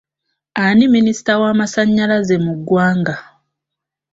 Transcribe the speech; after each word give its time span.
Ani 0.63 0.85
minisita 0.95 1.31
w'amasannyalaze 1.41 2.35
mu 2.45 2.53
ggwanga? 2.59 3.15